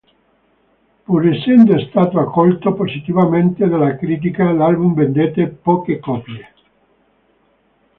Pur 1.05 1.23
essendo 1.27 1.77
stato 1.87 2.19
accolto 2.19 2.73
positivamente 2.73 3.67
dalla 3.67 3.95
critica, 3.97 4.49
l'album 4.51 4.95
vendette 4.95 5.45
poche 5.47 5.99
copie. 5.99 6.51